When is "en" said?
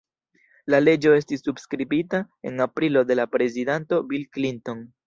2.53-2.67